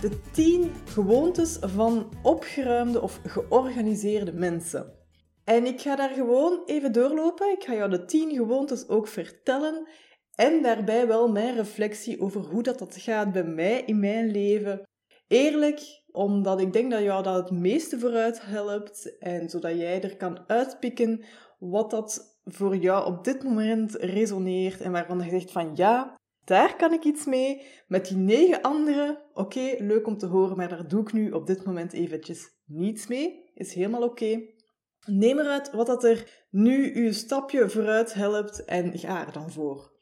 [0.00, 4.92] de 10 gewoontes van opgeruimde of georganiseerde mensen.
[5.44, 7.50] En ik ga daar gewoon even doorlopen.
[7.50, 9.88] Ik ga jou de 10 gewoontes ook vertellen
[10.34, 14.82] en daarbij wel mijn reflectie over hoe dat, dat gaat bij mij in mijn leven.
[15.28, 20.16] Eerlijk, omdat ik denk dat jou dat het meeste vooruit helpt en zodat jij er
[20.16, 21.24] kan uitpikken
[21.58, 26.17] wat dat voor jou op dit moment resoneert en waarvan je zegt van ja,
[26.48, 27.66] daar kan ik iets mee.
[27.86, 31.46] Met die negen andere, oké, leuk om te horen, maar daar doe ik nu op
[31.46, 33.50] dit moment eventjes niets mee.
[33.54, 34.40] Is helemaal oké.
[35.06, 39.92] Neem eruit wat dat er nu uw stapje vooruit helpt en ga er dan voor.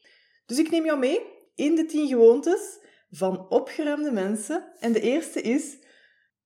[0.47, 1.20] Dus ik neem jou mee
[1.55, 2.79] in de tien gewoontes
[3.11, 4.73] van opgeruimde mensen.
[4.81, 5.79] En de eerste is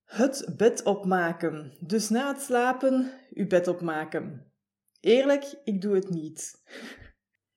[0.04, 1.76] het bed opmaken.
[1.80, 4.52] Dus na het slapen uw bed opmaken.
[5.00, 6.62] Eerlijk, ik doe het niet.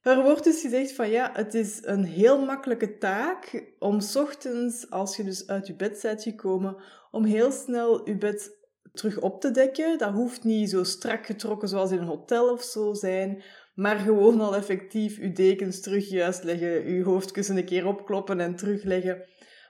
[0.04, 5.16] Er wordt dus gezegd van ja, het is een heel makkelijke taak om ochtends, als
[5.16, 6.76] je dus uit je bed bent gekomen,
[7.12, 8.58] om heel snel je bed
[8.94, 9.98] terug op te dekken.
[9.98, 13.44] Dat hoeft niet zo strak getrokken zoals in een hotel of zo zijn,
[13.76, 18.56] maar gewoon al effectief je dekens terug juist leggen, je hoofdkussen een keer opkloppen en
[18.56, 19.26] terugleggen.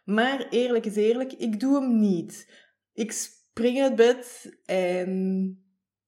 [0.05, 2.51] Maar eerlijk is eerlijk, ik doe hem niet.
[2.93, 5.57] Ik spring uit bed en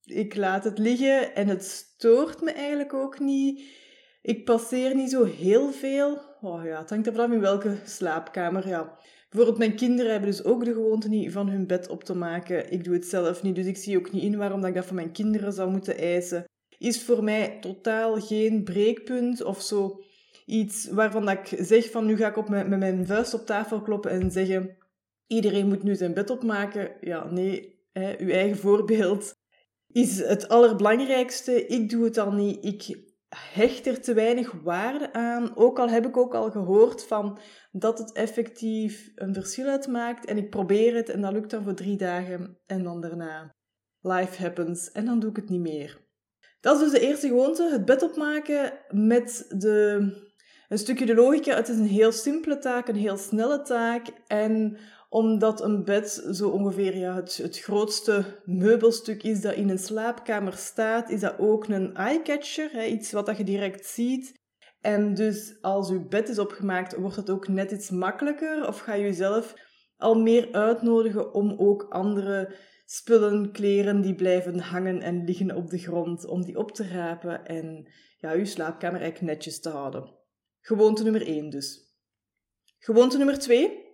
[0.04, 3.84] ik laat het liggen en het stoort me eigenlijk ook niet.
[4.26, 6.18] Ik passeer niet zo heel veel.
[6.40, 8.68] Oh ja, het hangt er vanaf in welke slaapkamer.
[8.68, 8.98] Ja.
[9.28, 12.72] Bijvoorbeeld mijn kinderen hebben dus ook de gewoonte niet van hun bed op te maken.
[12.72, 14.86] Ik doe het zelf niet, dus ik zie ook niet in waarom dat ik dat
[14.86, 16.44] van mijn kinderen zou moeten eisen.
[16.78, 20.02] Is voor mij totaal geen breekpunt of zo
[20.46, 23.82] iets waarvan dat ik zeg van nu ga ik op met mijn vuist op tafel
[23.82, 24.76] kloppen en zeggen
[25.26, 26.90] iedereen moet nu zijn bed opmaken.
[27.00, 29.34] Ja, nee, hè, uw eigen voorbeeld
[29.92, 31.66] is het allerbelangrijkste.
[31.66, 32.64] Ik doe het al niet.
[32.64, 35.56] Ik hecht er te weinig waarde aan.
[35.56, 37.38] Ook al heb ik ook al gehoord van
[37.72, 40.26] dat het effectief een verschil uitmaakt.
[40.26, 42.58] En ik probeer het en dat lukt dan voor drie dagen.
[42.66, 43.54] En dan daarna
[44.00, 46.04] life happens en dan doe ik het niet meer.
[46.60, 50.10] Dat is dus de eerste gewoonte, het bed opmaken met de,
[50.68, 51.54] een stukje de logica.
[51.54, 54.06] Het is een heel simpele taak, een heel snelle taak.
[54.26, 54.78] En
[55.16, 60.52] omdat een bed zo ongeveer ja, het, het grootste meubelstuk is dat in een slaapkamer
[60.52, 64.34] staat, is dat ook een eyecatcher, hè, iets wat dat je direct ziet.
[64.80, 68.94] En dus als je bed is opgemaakt, wordt het ook net iets makkelijker of ga
[68.94, 69.54] je jezelf
[69.96, 75.78] al meer uitnodigen om ook andere spullen, kleren die blijven hangen en liggen op de
[75.78, 80.14] grond, om die op te rapen en ja, je slaapkamer eigenlijk netjes te houden.
[80.60, 81.94] Gewoonte nummer 1 dus.
[82.78, 83.85] Gewoonte nummer 2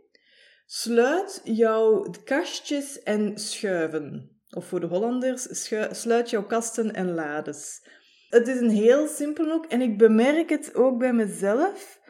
[0.75, 4.31] Sluit jouw kastjes en schuiven.
[4.51, 7.87] Of voor de Hollanders, sluit jouw kasten en lades.
[8.29, 12.01] Het is een heel simpel ook, en ik bemerk het ook bij mezelf,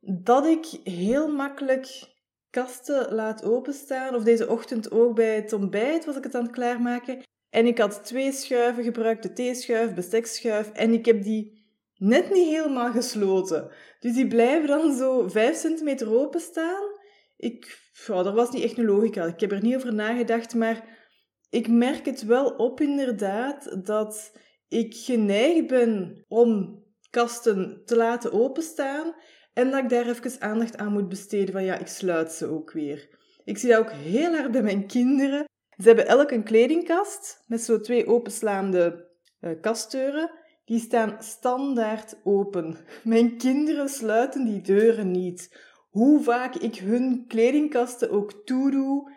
[0.00, 1.88] dat ik heel makkelijk
[2.50, 4.14] kasten laat openstaan.
[4.14, 7.22] Of deze ochtend ook bij het ontbijt was ik het aan het klaarmaken.
[7.50, 11.66] En ik had twee schuiven gebruikt, de theeschuif, bestekschuif, en ik heb die
[11.96, 13.70] net niet helemaal gesloten.
[14.00, 17.00] Dus die blijven dan zo 5 centimeter openstaan.
[17.42, 19.24] Ik ja, dat was niet echt een logica.
[19.24, 20.84] Ik heb er niet over nagedacht, maar
[21.50, 24.32] ik merk het wel op inderdaad dat
[24.68, 26.80] ik geneigd ben om
[27.10, 29.14] kasten te laten openstaan
[29.52, 32.72] en dat ik daar even aandacht aan moet besteden van ja, ik sluit ze ook
[32.72, 33.08] weer.
[33.44, 35.44] Ik zie dat ook heel hard bij mijn kinderen.
[35.76, 39.08] Ze hebben elk een kledingkast met zo twee openslaande
[39.40, 40.30] uh, kastdeuren.
[40.64, 42.76] Die staan standaard open.
[43.04, 49.12] Mijn kinderen sluiten die deuren niet hoe vaak ik hun kledingkasten ook toedoe.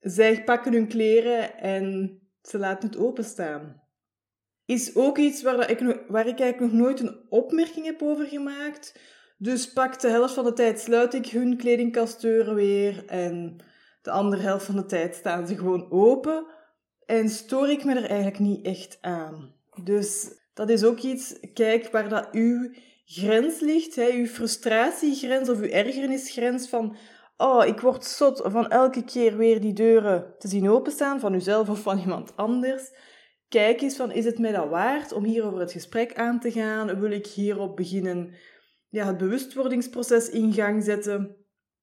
[0.00, 3.82] Zij pakken hun kleren en ze laten het openstaan.
[4.64, 9.00] Is ook iets waar, ik, waar ik eigenlijk nog nooit een opmerking heb over gemaakt.
[9.38, 13.56] Dus pak de helft van de tijd sluit ik hun kledingkastdeuren weer en
[14.02, 16.46] de andere helft van de tijd staan ze gewoon open
[17.06, 19.54] en stoor ik me er eigenlijk niet echt aan.
[19.82, 22.76] Dus dat is ook iets, kijk waar dat u
[23.14, 26.96] grens ligt, hè, uw frustratiegrens of uw ergernisgrens van
[27.36, 31.68] oh, ik word zot van elke keer weer die deuren te zien openstaan, van uzelf
[31.68, 32.92] of van iemand anders.
[33.48, 37.00] Kijk eens van, is het mij dat waard om hierover het gesprek aan te gaan?
[37.00, 38.34] Wil ik hierop beginnen
[38.88, 41.36] ja, het bewustwordingsproces in gang zetten?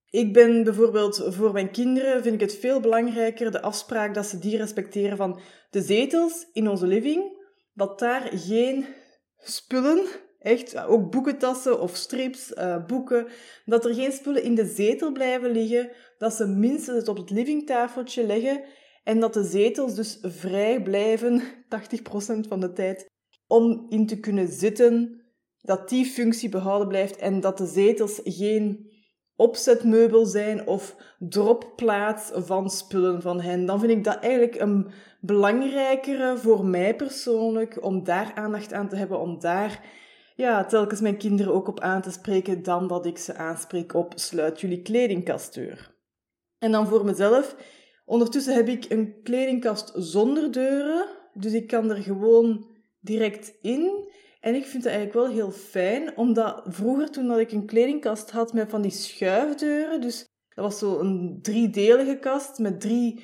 [0.10, 4.40] Ik ben bijvoorbeeld voor mijn kinderen vind ik het veel belangrijker de afspraak dat ze
[4.40, 5.40] die respecteren van
[5.70, 8.86] de zetels in onze living, dat daar geen
[9.38, 10.08] spullen,
[10.40, 13.28] echt ook boekentassen of strips, uh, boeken,
[13.66, 17.30] dat er geen spullen in de zetel blijven liggen, dat ze minstens het op het
[17.30, 18.64] livingtafeltje leggen
[19.04, 21.42] en dat de zetels dus vrij blijven,
[22.44, 23.06] 80% van de tijd,
[23.48, 25.22] om in te kunnen zitten,
[25.62, 28.90] dat die functie behouden blijft en dat de zetels geen
[29.36, 33.66] opzetmeubel zijn of dropplaats van spullen van hen.
[33.66, 38.96] Dan vind ik dat eigenlijk een belangrijkere voor mij persoonlijk om daar aandacht aan te
[38.96, 39.84] hebben, om daar
[40.40, 44.14] ja, telkens mijn kinderen ook op aan te spreken, dan dat ik ze aanspreek op
[44.16, 45.96] sluit jullie kledingkastdeur.
[46.58, 47.56] En dan voor mezelf,
[48.06, 52.68] ondertussen heb ik een kledingkast zonder deuren, dus ik kan er gewoon
[53.00, 54.10] direct in.
[54.40, 58.32] En ik vind het eigenlijk wel heel fijn, omdat vroeger toen dat ik een kledingkast
[58.32, 60.26] had met van die schuifdeuren, dus
[60.56, 63.24] dat was zo een driedelige kast met drie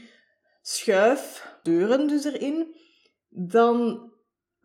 [0.62, 2.75] schuifdeuren dus erin,
[3.29, 4.13] dan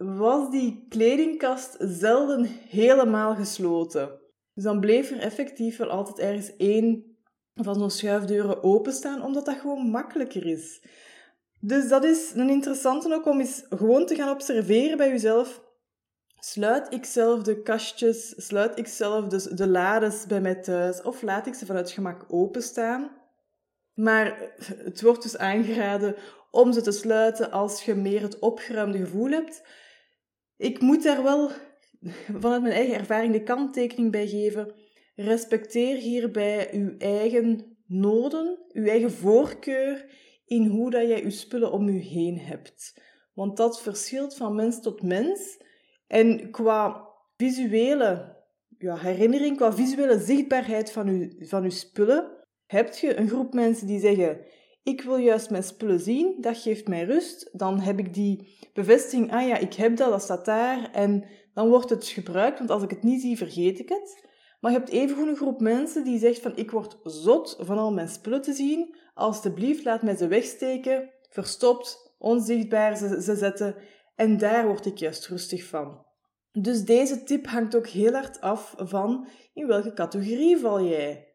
[0.05, 4.21] was die kledingkast zelden helemaal gesloten.
[4.55, 7.17] Dus dan bleef er effectief wel altijd ergens één
[7.55, 10.83] van zo'n schuifdeuren openstaan, omdat dat gewoon makkelijker is.
[11.61, 15.63] Dus dat is een interessante ook om eens gewoon te gaan observeren bij jezelf.
[16.39, 21.23] Sluit ik zelf de kastjes, sluit ik zelf dus de lades bij mij thuis of
[21.23, 23.11] laat ik ze vanuit gemak openstaan?
[23.95, 24.53] Maar
[24.85, 26.15] het wordt dus aangeraden
[26.51, 29.63] om ze te sluiten als je meer het opgeruimde gevoel hebt.
[30.61, 31.51] Ik moet daar wel
[32.41, 34.75] vanuit mijn eigen ervaring de kanttekening bij geven.
[35.15, 40.05] Respecteer hierbij uw eigen noden, uw eigen voorkeur
[40.45, 43.03] in hoe dat jij je spullen om je heen hebt.
[43.35, 45.63] Want dat verschilt van mens tot mens.
[46.07, 48.37] En qua visuele
[48.79, 52.31] ja, herinnering, qua visuele zichtbaarheid van uw, van uw spullen,
[52.67, 54.41] heb je een groep mensen die zeggen:
[54.83, 57.51] Ik wil juist mijn spullen zien, dat geeft mij rust.
[57.53, 60.91] Dan heb ik die bevestiging: Ah ja, ik heb dat, dat staat daar.
[60.93, 61.25] En
[61.55, 64.29] dan wordt het gebruikt, want als ik het niet zie, vergeet ik het.
[64.61, 67.93] Maar je hebt even een groep mensen die zegt: van, Ik word zot van al
[67.93, 68.97] mijn spullen te zien.
[69.15, 73.77] Alsjeblieft, laat mij ze wegsteken, verstopt, onzichtbaar ze, ze zetten.
[74.15, 76.07] En daar word ik juist rustig van.
[76.53, 81.29] Dus deze tip hangt ook heel hard af van in welke categorie val jij.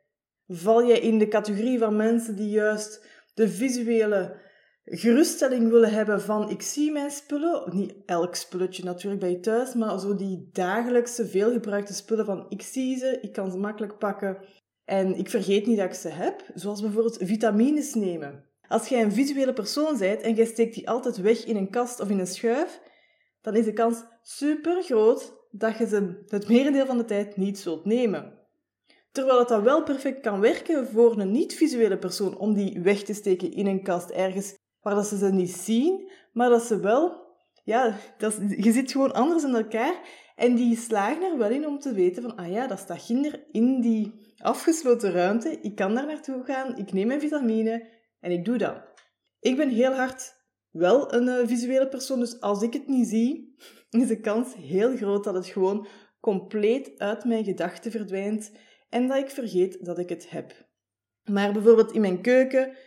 [0.48, 4.44] Val jij in de categorie van mensen die juist de visuele
[4.86, 9.74] geruststelling willen hebben van ik zie mijn spullen, niet elk spulletje natuurlijk bij je thuis,
[9.74, 14.38] maar zo die dagelijkse veelgebruikte spullen van ik zie ze, ik kan ze makkelijk pakken
[14.86, 18.44] en ik vergeet niet dat ik ze heb, zoals bijvoorbeeld vitamines nemen.
[18.68, 22.00] Als jij een visuele persoon bent en jij steekt die altijd weg in een kast
[22.00, 22.82] of in een schuif,
[23.42, 27.60] dan is de kans super groot dat je ze het merendeel van de tijd niet
[27.60, 28.35] zult nemen.
[29.16, 33.14] Terwijl het dan wel perfect kan werken voor een niet-visuele persoon om die weg te
[33.14, 37.26] steken in een kast ergens waar dat ze ze niet zien, maar dat ze wel,
[37.64, 40.00] ja, dat, je zit gewoon anders in elkaar
[40.36, 43.46] en die slagen er wel in om te weten van, ah ja, dat staat ginder
[43.52, 47.90] in die afgesloten ruimte, ik kan daar naartoe gaan, ik neem mijn vitamine
[48.20, 48.76] en ik doe dat.
[49.40, 50.34] Ik ben heel hard
[50.72, 53.56] wel een uh, visuele persoon, dus als ik het niet zie,
[53.90, 55.88] is de kans heel groot dat het gewoon
[56.20, 58.52] compleet uit mijn gedachten verdwijnt
[58.96, 60.66] en dat ik vergeet dat ik het heb.
[61.24, 62.78] Maar bijvoorbeeld in mijn keuken,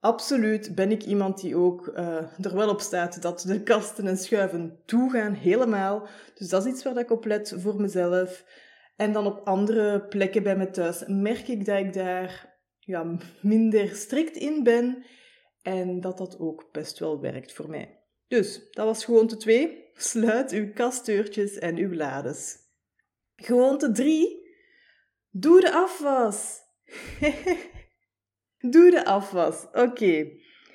[0.00, 4.16] absoluut ben ik iemand die ook uh, er wel op staat dat de kasten en
[4.16, 6.06] schuiven toegaan, helemaal.
[6.34, 8.44] Dus dat is iets waar ik op let voor mezelf.
[8.96, 13.88] En dan op andere plekken bij me thuis merk ik dat ik daar ja, minder
[13.88, 15.04] strikt in ben
[15.62, 18.00] en dat dat ook best wel werkt voor mij.
[18.28, 19.90] Dus dat was gewoonte 2.
[19.94, 22.56] Sluit uw kastdeurtjes en uw lades.
[23.36, 24.41] Gewoonte 3.
[25.34, 26.60] Doe de afwas.
[28.72, 29.66] Doe de afwas.
[29.72, 30.30] Oké.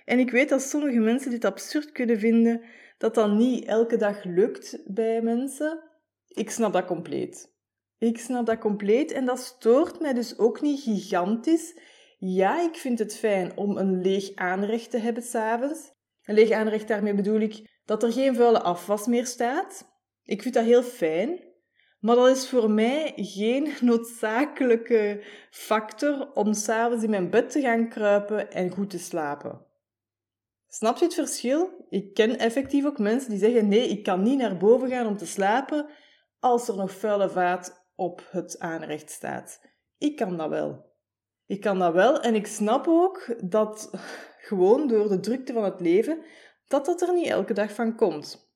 [0.05, 2.61] En ik weet dat sommige mensen dit absurd kunnen vinden,
[2.97, 5.83] dat dat niet elke dag lukt bij mensen.
[6.27, 7.55] Ik snap dat compleet.
[7.97, 11.79] Ik snap dat compleet en dat stoort mij dus ook niet gigantisch.
[12.17, 15.91] Ja, ik vind het fijn om een leeg aanrecht te hebben s'avonds.
[16.23, 19.87] Een leeg aanrecht, daarmee bedoel ik dat er geen vuile afwas meer staat.
[20.23, 21.46] Ik vind dat heel fijn.
[22.07, 27.89] Maar dat is voor mij geen noodzakelijke factor om s'avonds in mijn bed te gaan
[27.89, 29.65] kruipen en goed te slapen.
[30.67, 31.85] Snap je het verschil?
[31.89, 35.17] Ik ken effectief ook mensen die zeggen: nee, ik kan niet naar boven gaan om
[35.17, 35.89] te slapen
[36.39, 39.61] als er nog vuile vaat op het aanrecht staat.
[39.97, 40.85] Ik kan dat wel.
[41.45, 43.89] Ik kan dat wel en ik snap ook dat
[44.47, 46.21] gewoon door de drukte van het leven,
[46.67, 48.46] dat dat er niet elke dag van komt.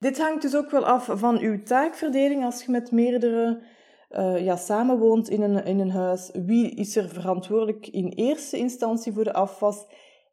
[0.00, 3.62] Dit hangt dus ook wel af van uw taakverdeling als je met meerdere
[4.10, 6.30] uh, ja, samenwoont in een, in een huis.
[6.32, 9.86] Wie is er verantwoordelijk in eerste instantie voor de afwas?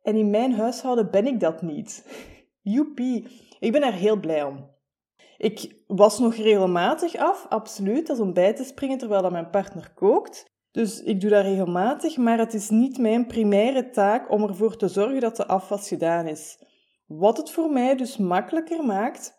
[0.03, 2.05] En in mijn huishouden ben ik dat niet.
[2.75, 3.27] Joepie,
[3.59, 4.69] ik ben er heel blij om.
[5.37, 9.49] Ik was nog regelmatig af, absoluut, dat is om bij te springen terwijl dat mijn
[9.49, 10.45] partner kookt.
[10.71, 14.87] Dus ik doe dat regelmatig, maar het is niet mijn primaire taak om ervoor te
[14.87, 16.59] zorgen dat de afwas gedaan is.
[17.05, 19.36] Wat het voor mij dus makkelijker maakt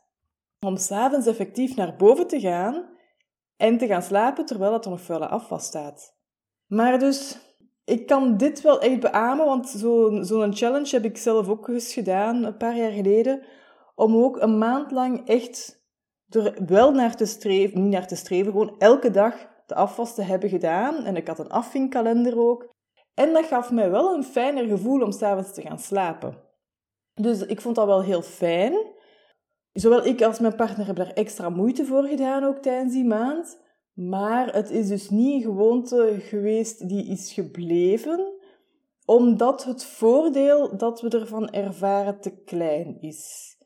[0.67, 2.89] om s'avonds effectief naar boven te gaan
[3.57, 6.17] en te gaan slapen terwijl dat er nog vuile afwas staat.
[6.67, 7.39] Maar dus,
[7.85, 11.93] ik kan dit wel echt beamen, want zo'n zo challenge heb ik zelf ook eens
[11.93, 13.47] gedaan, een paar jaar geleden,
[13.95, 15.79] om ook een maand lang echt
[16.29, 19.35] er wel naar te streven, niet naar te streven, gewoon elke dag
[19.67, 21.05] de afwas te hebben gedaan.
[21.05, 22.69] En ik had een afvinkkalender ook.
[23.15, 26.39] En dat gaf mij wel een fijner gevoel om s'avonds te gaan slapen.
[27.15, 28.97] Dus ik vond dat wel heel fijn.
[29.81, 33.61] Zowel ik als mijn partner hebben daar extra moeite voor gedaan, ook tijdens die maand.
[33.93, 38.33] Maar het is dus niet een gewoonte geweest die is gebleven,
[39.05, 43.57] omdat het voordeel dat we ervan ervaren te klein is.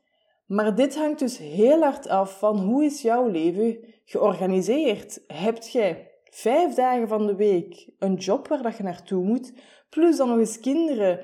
[0.46, 5.24] Maar dit hangt dus heel hard af van hoe is jouw leven georganiseerd.
[5.26, 9.52] Hebt jij vijf dagen van de week een job waar dat je naartoe moet,
[9.90, 11.20] plus dan nog eens kinderen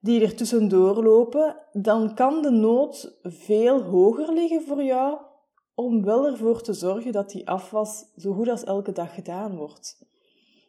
[0.00, 5.18] die er tussendoor lopen, dan kan de nood veel hoger liggen voor jou
[5.74, 10.06] om wel ervoor te zorgen dat die afwas zo goed als elke dag gedaan wordt.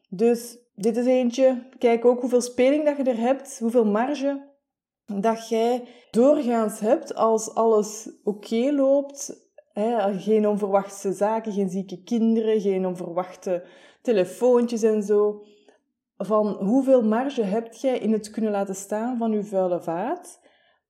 [0.09, 1.67] Dus dit is eentje.
[1.77, 4.47] Kijk ook hoeveel speling dat je er hebt, hoeveel marge
[5.05, 9.47] dat jij doorgaans hebt als alles oké loopt.
[10.17, 13.65] Geen onverwachte zaken, geen zieke kinderen, geen onverwachte
[14.01, 15.43] telefoontjes en zo.
[16.21, 20.39] Van hoeveel marge heb jij in het kunnen laten staan van je vuile vaat?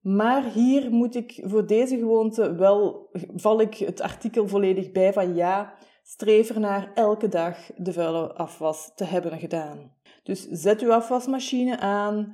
[0.01, 5.35] Maar hier moet ik voor deze gewoonte wel, val ik het artikel volledig bij van
[5.35, 9.93] ja, streef er naar elke dag de vuile afwas te hebben gedaan.
[10.23, 12.33] Dus zet uw afwasmachine aan,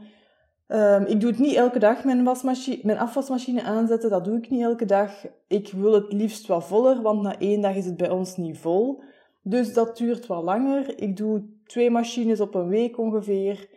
[0.67, 4.09] Um, ik doe het niet elke dag, mijn, wasmachine, mijn afwasmachine aanzetten.
[4.09, 5.11] Dat doe ik niet elke dag.
[5.47, 8.57] Ik wil het liefst wat voller, want na één dag is het bij ons niet
[8.57, 9.03] vol.
[9.47, 11.01] Dus dat duurt wat langer.
[11.01, 13.69] Ik doe twee machines op een week ongeveer.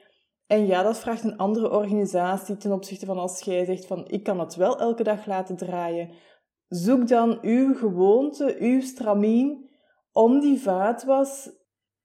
[0.46, 4.22] En ja, dat vraagt een andere organisatie ten opzichte van als jij zegt van ik
[4.22, 6.10] kan het wel elke dag laten draaien.
[6.68, 9.70] Zoek dan uw gewoonte, uw stramien
[10.12, 11.50] om die vaatwas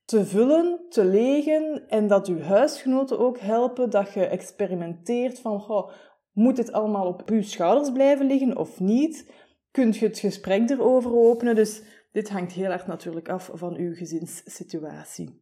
[0.05, 5.91] te vullen, te legen en dat uw huisgenoten ook helpen, dat je experimenteert van, goh,
[6.31, 9.31] moet het allemaal op uw schouders blijven liggen of niet?
[9.71, 11.55] Kunt je het gesprek erover openen?
[11.55, 15.41] Dus dit hangt heel erg natuurlijk af van uw gezinssituatie.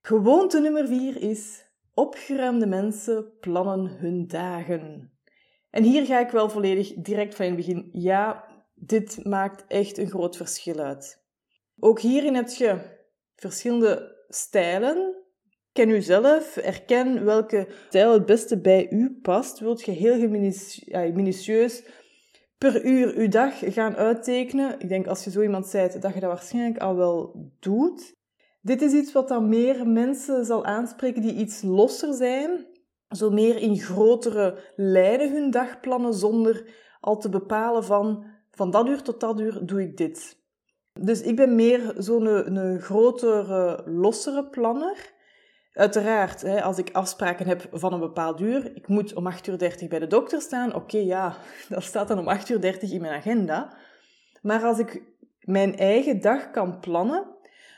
[0.00, 5.12] Gewoonte nummer vier is opgeruimde mensen plannen hun dagen.
[5.70, 7.88] En hier ga ik wel volledig direct van in begin.
[7.92, 8.44] Ja,
[8.74, 11.22] dit maakt echt een groot verschil uit.
[11.78, 12.78] Ook hierin heb je
[13.34, 15.14] verschillende stijlen.
[15.72, 19.58] Ken u zelf, erken welke stijl het beste bij u past.
[19.58, 20.28] Wilt je heel
[21.12, 21.82] minutieus
[22.64, 24.80] per uur uw dag gaan uittekenen?
[24.80, 28.14] Ik denk als je zo iemand bent, dat je dat waarschijnlijk al wel doet.
[28.60, 32.66] Dit is iets wat dan meer mensen zal aanspreken die iets losser zijn.
[33.08, 36.66] Zo meer in grotere lijnen hun dag plannen zonder
[37.00, 40.38] al te bepalen van van dat uur tot dat uur doe ik dit.
[41.00, 45.12] Dus ik ben meer zo'n een grotere, lossere planner.
[45.72, 49.38] Uiteraard, hè, als ik afspraken heb van een bepaald uur, ik moet om 8.30
[49.82, 51.36] uur bij de dokter staan, oké, ja,
[51.68, 53.76] dat staat dan om 8.30 uur in mijn agenda.
[54.42, 55.02] Maar als ik
[55.40, 57.26] mijn eigen dag kan plannen,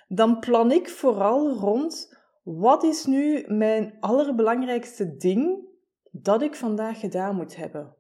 [0.09, 5.69] dan plan ik vooral rond wat is nu mijn allerbelangrijkste ding
[6.11, 7.97] dat ik vandaag gedaan moet hebben.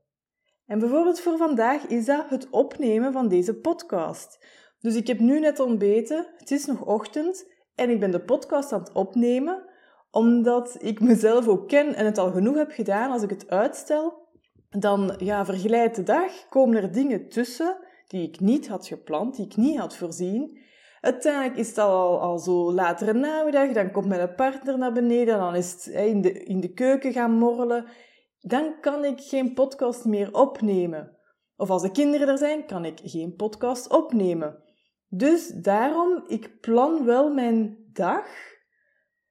[0.67, 4.47] En bijvoorbeeld voor vandaag is dat het opnemen van deze podcast.
[4.81, 8.73] Dus ik heb nu net ontbeten, het is nog ochtend en ik ben de podcast
[8.73, 9.71] aan het opnemen,
[10.13, 13.11] omdat ik mezelf ook ken en het al genoeg heb gedaan.
[13.11, 14.29] Als ik het uitstel,
[14.71, 17.77] dan ja, vergelijdt de dag, komen er dingen tussen
[18.07, 20.61] die ik niet had gepland, die ik niet had voorzien.
[21.01, 25.55] Uiteindelijk is het al, al zo latere namiddag, dan komt mijn partner naar beneden, dan
[25.55, 27.87] is het in de, in de keuken gaan morrelen.
[28.41, 31.17] Dan kan ik geen podcast meer opnemen.
[31.57, 34.63] Of als de kinderen er zijn, kan ik geen podcast opnemen.
[35.09, 38.52] Dus daarom, ik plan wel mijn dag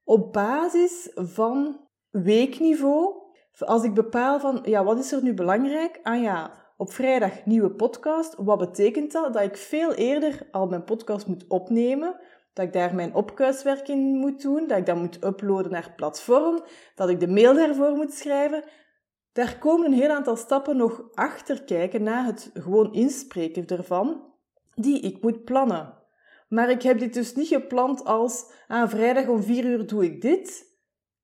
[0.04, 3.20] op basis van weekniveau.
[3.58, 6.00] Als ik bepaal van, ja, wat is er nu belangrijk?
[6.02, 8.34] Ah ja, op vrijdag nieuwe podcast.
[8.36, 9.32] Wat betekent dat?
[9.32, 12.20] Dat ik veel eerder al mijn podcast moet opnemen.
[12.52, 14.66] Dat ik daar mijn opkuiswerk in moet doen.
[14.66, 16.62] Dat ik dat moet uploaden naar het platform.
[16.94, 18.64] Dat ik de mail daarvoor moet schrijven.
[19.32, 24.32] Daar komen een heel aantal stappen nog achter kijken na het gewoon inspreken ervan
[24.74, 26.01] die ik moet plannen.
[26.52, 30.20] Maar ik heb dit dus niet gepland als, ah, vrijdag om vier uur doe ik
[30.20, 30.64] dit,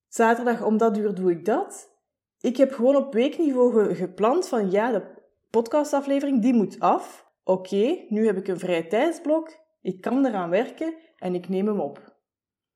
[0.09, 1.97] zaterdag om dat uur doe ik dat.
[2.41, 5.03] Ik heb gewoon op weekniveau gepland van, ja, de
[5.51, 7.27] podcastaflevering, die moet af.
[7.45, 11.81] Oké, nu heb ik een vrij tijdsblok, ik kan eraan werken en ik neem hem
[11.81, 12.17] op.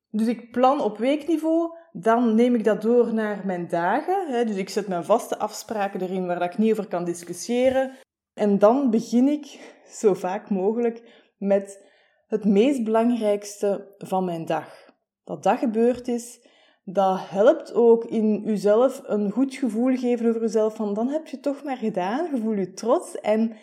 [0.09, 4.47] Dus ik plan op weekniveau, dan neem ik dat door naar mijn dagen.
[4.47, 7.91] Dus ik zet mijn vaste afspraken erin waar ik niet over kan discussiëren.
[8.33, 11.01] En dan begin ik, zo vaak mogelijk,
[11.37, 11.91] met
[12.33, 14.91] het meest belangrijkste van mijn dag.
[15.23, 16.39] Dat dat gebeurd is,
[16.83, 20.75] dat helpt ook in uzelf een goed gevoel geven over uzelf.
[20.75, 23.55] Van dan heb je toch maar gedaan, je voelt je trots en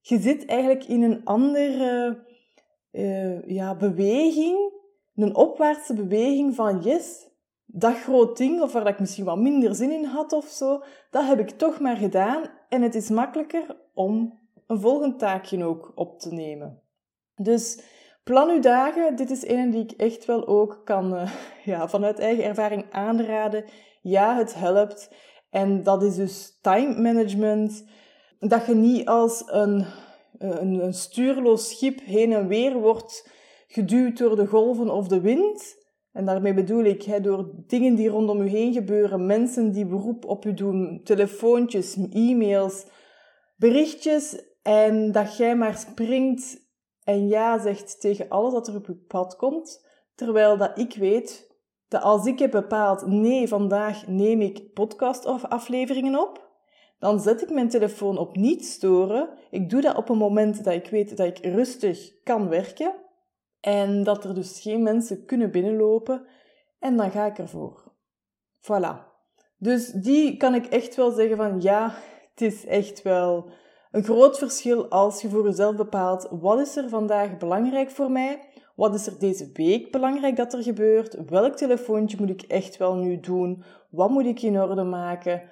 [0.00, 2.18] je zit eigenlijk in een andere
[2.92, 4.72] uh, ja, beweging,
[5.14, 7.28] een opwaartse beweging van yes,
[7.64, 11.26] dat groot ding, of waar ik misschien wat minder zin in had of zo, dat
[11.26, 16.20] heb ik toch maar gedaan en het is makkelijker om een volgend taakje ook op
[16.20, 16.82] te nemen.
[17.34, 17.94] Dus
[18.30, 21.32] plan uw dagen, dit is een die ik echt wel ook kan uh,
[21.64, 23.64] ja, vanuit eigen ervaring aanraden.
[24.02, 25.10] Ja, het helpt.
[25.50, 27.84] En dat is dus time management.
[28.38, 29.84] Dat je niet als een,
[30.38, 33.30] een, een stuurloos schip heen en weer wordt
[33.66, 35.84] geduwd door de golven of de wind.
[36.12, 40.44] En daarmee bedoel ik door dingen die rondom u heen gebeuren, mensen die beroep op
[40.44, 42.86] u doen, telefoontjes, e-mails,
[43.56, 46.65] berichtjes, en dat jij maar springt
[47.06, 51.54] en ja zegt tegen alles wat er op je pad komt, terwijl dat ik weet
[51.88, 56.50] dat als ik heb bepaald, nee, vandaag neem ik podcast of afleveringen op,
[56.98, 59.28] dan zet ik mijn telefoon op niet storen.
[59.50, 62.94] Ik doe dat op een moment dat ik weet dat ik rustig kan werken
[63.60, 66.26] en dat er dus geen mensen kunnen binnenlopen
[66.78, 67.92] en dan ga ik ervoor.
[68.60, 69.14] Voilà.
[69.58, 71.94] Dus die kan ik echt wel zeggen van ja,
[72.30, 73.50] het is echt wel
[73.90, 78.40] een groot verschil als je voor jezelf bepaalt wat is er vandaag belangrijk voor mij,
[78.74, 82.94] wat is er deze week belangrijk dat er gebeurt, welk telefoontje moet ik echt wel
[82.94, 85.42] nu doen, wat moet ik in orde maken.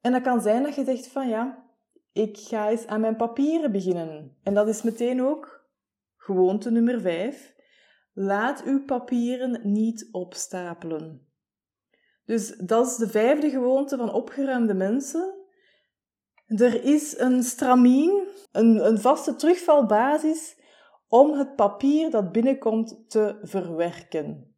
[0.00, 1.64] En dat kan zijn dat je zegt van ja,
[2.12, 4.36] ik ga eens aan mijn papieren beginnen.
[4.42, 5.68] En dat is meteen ook
[6.16, 7.54] gewoonte nummer 5.
[8.12, 11.28] Laat uw papieren niet opstapelen.
[12.24, 15.39] Dus dat is de vijfde gewoonte van opgeruimde mensen.
[16.56, 20.58] Er is een stramien, een, een vaste terugvalbasis
[21.08, 24.54] om het papier dat binnenkomt te verwerken.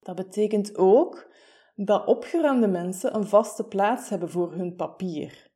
[0.00, 1.32] Dat betekent ook
[1.74, 5.50] dat opgeruimde mensen een vaste plaats hebben voor hun papier.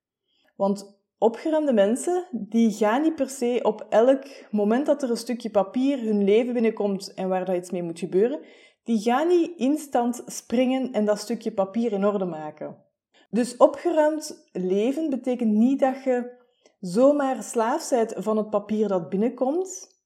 [0.56, 5.50] Want opgeruimde mensen die gaan niet per se op elk moment dat er een stukje
[5.50, 8.40] papier hun leven binnenkomt en waar dat iets mee moet gebeuren,
[8.84, 12.86] die gaan niet instant springen en dat stukje papier in orde maken.
[13.30, 16.36] Dus opgeruimd leven betekent niet dat je
[16.80, 19.96] zomaar slaaf bent van het papier dat binnenkomt.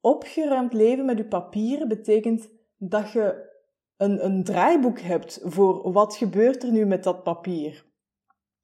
[0.00, 3.46] Opgeruimd leven met je papieren betekent dat je
[3.96, 7.86] een, een draaiboek hebt voor wat gebeurt er nu met dat papier.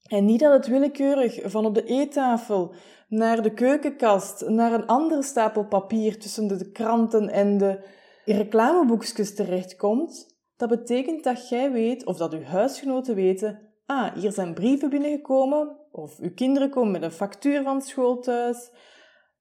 [0.05, 2.75] En niet dat het willekeurig van op de eettafel
[3.09, 7.85] naar de keukenkast, naar een andere stapel papier tussen de kranten en de
[8.25, 10.37] reclameboekjes terechtkomt.
[10.57, 15.77] Dat betekent dat jij weet, of dat uw huisgenoten weten, ah, hier zijn brieven binnengekomen,
[15.91, 18.71] of uw kinderen komen met een factuur van school thuis.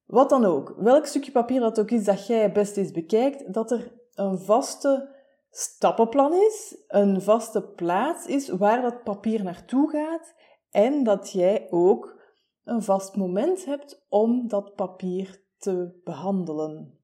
[0.06, 3.72] Wat dan ook, welk stukje papier dat ook is dat jij best eens bekijkt, dat
[3.72, 5.16] er een vaste
[5.50, 10.34] stappenplan is, een vaste plaats is waar dat papier naartoe gaat
[10.70, 12.22] en dat jij ook
[12.64, 17.00] een vast moment hebt om dat papier te behandelen.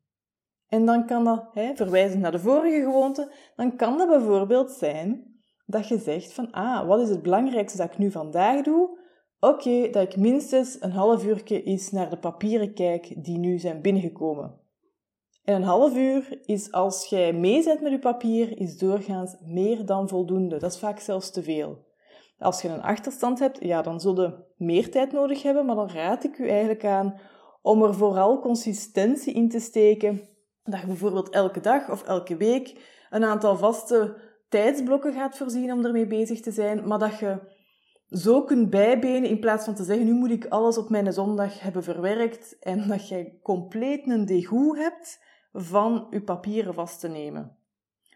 [0.68, 5.29] En dan kan dat, hè, verwijzend naar de vorige gewoonte, dan kan dat bijvoorbeeld zijn
[5.70, 8.98] dat je zegt van, ah, wat is het belangrijkste dat ik nu vandaag doe?
[9.40, 13.82] Oké, dat ik minstens een half uurtje eens naar de papieren kijk die nu zijn
[13.82, 14.60] binnengekomen.
[15.44, 20.08] En een half uur is, als jij meezet met je papier, is doorgaans meer dan
[20.08, 20.58] voldoende.
[20.58, 21.88] Dat is vaak zelfs te veel.
[22.38, 25.90] Als je een achterstand hebt, ja, dan zul je meer tijd nodig hebben, maar dan
[25.90, 27.20] raad ik u eigenlijk aan
[27.62, 30.22] om er vooral consistentie in te steken.
[30.64, 35.86] Dat je bijvoorbeeld elke dag of elke week een aantal vaste tijdsblokken gaat voorzien om
[35.86, 37.58] ermee bezig te zijn, maar dat je
[38.10, 41.60] zo kunt bijbenen in plaats van te zeggen, nu moet ik alles op mijn zondag
[41.60, 45.20] hebben verwerkt en dat je compleet een degoe hebt
[45.52, 47.58] van je papieren vast te nemen.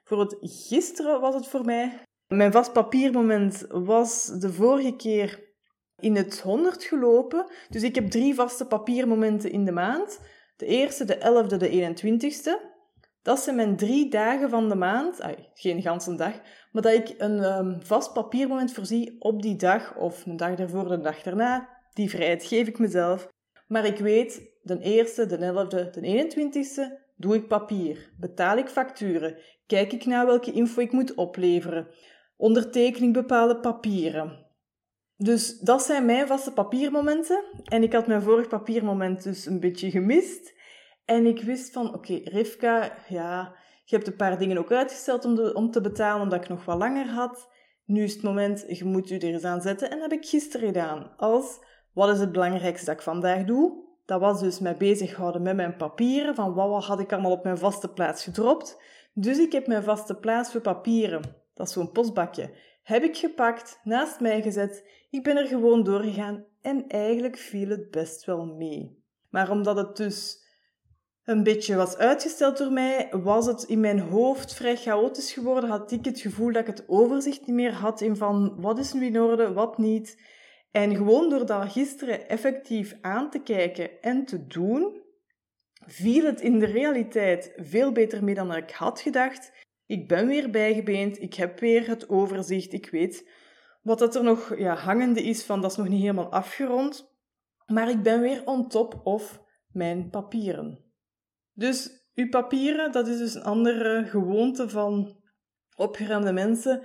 [0.03, 2.01] Voor het gisteren was het voor mij.
[2.27, 5.51] Mijn vast papiermoment was de vorige keer
[5.97, 7.45] in het 100 gelopen.
[7.69, 10.19] Dus ik heb drie vaste papiermomenten in de maand.
[10.55, 12.72] De eerste, de 11e, de 21ste.
[13.23, 15.19] Dat zijn mijn drie dagen van de maand.
[15.53, 16.41] Geen ganse dag.
[16.71, 19.95] Maar dat ik een um, vast papiermoment voorzie op die dag.
[19.95, 21.69] Of een dag daarvoor, de dag daarna.
[21.93, 23.27] Die vrijheid geef ik mezelf.
[23.67, 28.11] Maar ik weet, de eerste, de 11e, de 21ste, Doe ik papier?
[28.19, 29.37] Betaal ik facturen?
[29.65, 31.87] Kijk ik naar welke info ik moet opleveren?
[32.37, 34.45] Ondertekening bepaalde papieren?
[35.17, 37.43] Dus dat zijn mijn vaste papiermomenten.
[37.63, 40.53] En ik had mijn vorig papiermoment dus een beetje gemist.
[41.05, 45.35] En ik wist van, oké, Rivka, ja, je hebt een paar dingen ook uitgesteld om,
[45.35, 47.49] de, om te betalen, omdat ik nog wat langer had.
[47.85, 49.89] Nu is het moment, je moet u er eens aan zetten.
[49.89, 51.13] En dat heb ik gisteren gedaan.
[51.17, 51.59] Als,
[51.93, 53.83] wat is het belangrijkste dat ik vandaag doe?
[54.05, 57.57] Dat was dus mij bezighouden met mijn papieren, van wat had ik allemaal op mijn
[57.57, 58.81] vaste plaats gedropt.
[59.13, 61.21] Dus ik heb mijn vaste plaats voor papieren,
[61.53, 64.89] dat is zo'n postbakje, heb ik gepakt, naast mij gezet.
[65.09, 69.03] Ik ben er gewoon doorgegaan en eigenlijk viel het best wel mee.
[69.29, 70.42] Maar omdat het dus
[71.23, 75.69] een beetje was uitgesteld door mij, was het in mijn hoofd vrij chaotisch geworden.
[75.69, 78.93] Had ik het gevoel dat ik het overzicht niet meer had in van wat is
[78.93, 80.21] nu in orde, wat niet.
[80.71, 85.01] En gewoon door dat gisteren effectief aan te kijken en te doen,
[85.85, 89.51] viel het in de realiteit veel beter mee dan ik had gedacht.
[89.85, 93.29] Ik ben weer bijgebeend, ik heb weer het overzicht, ik weet
[93.81, 97.11] wat dat er nog ja, hangende is van dat is nog niet helemaal afgerond.
[97.65, 100.92] Maar ik ben weer on top of mijn papieren.
[101.53, 105.15] Dus uw papieren, dat is dus een andere gewoonte van
[105.75, 106.83] opgeruimde mensen.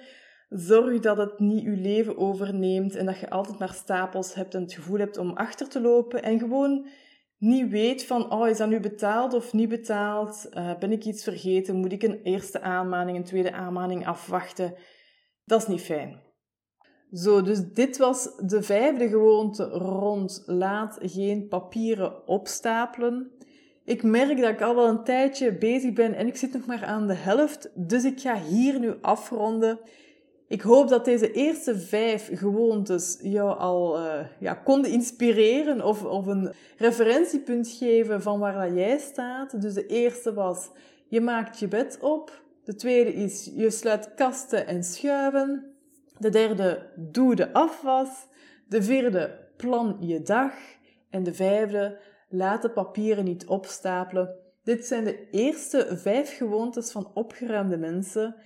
[0.49, 4.63] Zorg dat het niet uw leven overneemt en dat je altijd maar stapels hebt en
[4.63, 6.89] het gevoel hebt om achter te lopen en gewoon
[7.39, 10.47] niet weet van, oh, is dat nu betaald of niet betaald?
[10.51, 11.77] Uh, ben ik iets vergeten?
[11.77, 14.75] Moet ik een eerste aanmaning, een tweede aanmaning afwachten?
[15.45, 16.23] Dat is niet fijn.
[17.13, 23.33] Zo, dus dit was de vijfde gewoonte rond laat geen papieren opstapelen.
[23.89, 26.85] Ik merk dat ik al wel een tijdje bezig ben en ik zit nog maar
[26.85, 29.79] aan de helft, dus ik ga hier nu afronden.
[30.49, 36.27] Ik hoop dat deze eerste vijf gewoontes jou al uh, ja, konden inspireren of, of
[36.27, 39.61] een referentiepunt geven van waar dat jij staat.
[39.61, 40.71] Dus de eerste was,
[41.07, 42.43] je maakt je bed op.
[42.65, 45.65] De tweede is, je sluit kasten en schuiven.
[46.19, 48.09] De derde, doe de afwas.
[48.67, 50.53] De vierde, plan je dag.
[51.11, 54.35] En de vijfde, laat de papieren niet opstapelen.
[54.63, 58.37] Dit zijn de eerste vijf gewoontes van opgeruimde mensen.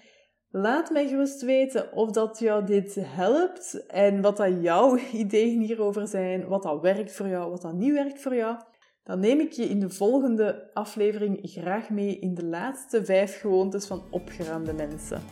[0.50, 6.06] Laat mij gerust weten of dat jou dit helpt en wat dat jouw ideeën hierover
[6.06, 8.56] zijn, wat dat werkt voor jou, wat dat niet werkt voor jou.
[9.04, 13.86] Dan neem ik je in de volgende aflevering graag mee in de laatste vijf gewoontes
[13.86, 15.22] van opgeruimde mensen.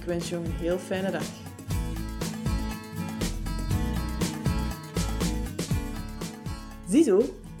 [0.00, 1.50] Ik wens je een heel fijne dag.
[6.88, 7.22] Ziezo,